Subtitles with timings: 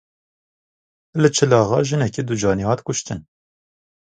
[1.21, 3.19] Li Çil Axa jineke ducanî hat kuştin.